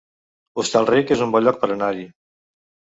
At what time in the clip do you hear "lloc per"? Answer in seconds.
1.47-1.73